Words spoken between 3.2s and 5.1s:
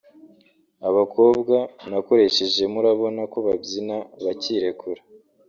ko babyina bakirekura